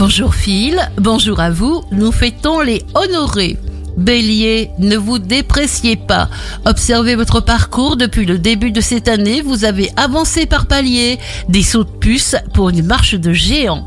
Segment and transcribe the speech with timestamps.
[0.00, 3.58] Bonjour Phil, bonjour à vous, nous fêtons les honorés.
[3.98, 6.30] Bélier, ne vous dépréciez pas.
[6.64, 11.18] Observez votre parcours depuis le début de cette année, vous avez avancé par paliers,
[11.50, 13.84] des sauts de puce pour une marche de géant.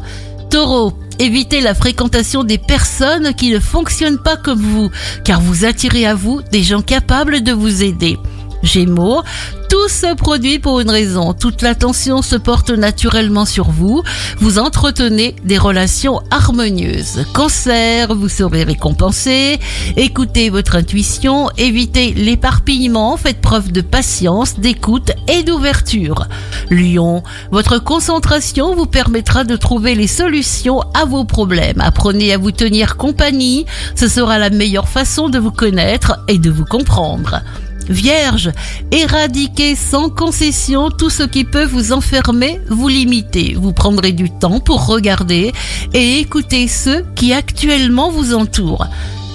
[0.52, 4.92] Taureau, évitez la fréquentation des personnes qui ne fonctionnent pas comme vous,
[5.24, 8.20] car vous attirez à vous des gens capables de vous aider.
[8.64, 9.22] Gémeaux,
[9.70, 11.34] tout se produit pour une raison.
[11.34, 14.04] Toute l'attention se porte naturellement sur vous.
[14.40, 17.26] Vous entretenez des relations harmonieuses.
[17.34, 19.60] Cancer, vous serez récompensé.
[19.98, 21.50] Écoutez votre intuition.
[21.58, 23.18] Évitez l'éparpillement.
[23.18, 26.28] Faites preuve de patience, d'écoute et d'ouverture.
[26.70, 31.82] Lion, votre concentration vous permettra de trouver les solutions à vos problèmes.
[31.82, 33.66] Apprenez à vous tenir compagnie.
[33.96, 37.42] Ce sera la meilleure façon de vous connaître et de vous comprendre.
[37.90, 38.52] Vierge,
[38.92, 43.56] éradiquez sans concession tout ce qui peut vous enfermer, vous limiter.
[43.60, 45.52] Vous prendrez du temps pour regarder
[45.94, 48.88] et écouter ceux qui actuellement vous entourent.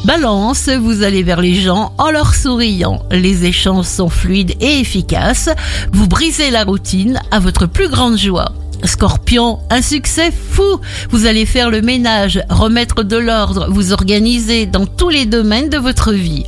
[0.05, 3.03] Balance, vous allez vers les gens en leur souriant.
[3.11, 5.51] Les échanges sont fluides et efficaces.
[5.93, 8.53] Vous brisez la routine à votre plus grande joie.
[8.85, 10.81] Scorpion, un succès fou.
[11.11, 15.79] Vous allez faire le ménage, remettre de l'ordre, vous organiser dans tous les domaines de
[15.79, 16.45] votre vie.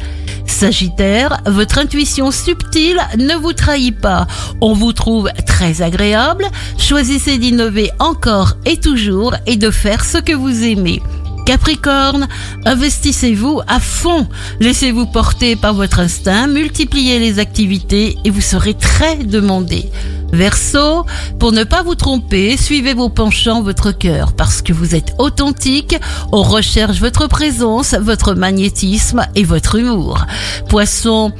[0.51, 4.27] Sagittaire, votre intuition subtile ne vous trahit pas.
[4.61, 6.45] On vous trouve très agréable.
[6.77, 11.01] Choisissez d'innover encore et toujours et de faire ce que vous aimez.
[11.47, 12.29] Capricorne,
[12.67, 14.29] investissez-vous à fond.
[14.61, 19.91] Laissez-vous porter par votre instinct, multipliez les activités et vous serez très demandé.
[20.33, 21.05] Verseau,
[21.39, 25.97] pour ne pas vous tromper, suivez vos penchants, votre cœur, parce que vous êtes authentique,
[26.33, 30.25] on recherche votre présence, votre magnétisme et votre humour.
[30.69, 31.33] Poisson,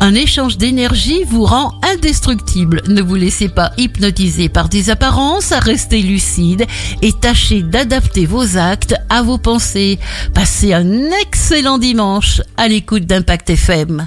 [0.00, 2.82] un échange d'énergie vous rend indestructible.
[2.88, 6.66] Ne vous laissez pas hypnotiser par des apparences, restez lucide
[7.02, 9.98] et tâchez d'adapter vos actes à vos pensées.
[10.34, 14.06] Passez un excellent dimanche à l'écoute d'Impact FM.